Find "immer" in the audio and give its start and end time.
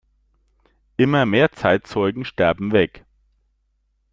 0.97-1.27